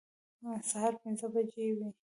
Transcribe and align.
سهار 0.69 0.93
پنځه 1.03 1.27
بجې 1.33 1.67
وې. 1.77 1.89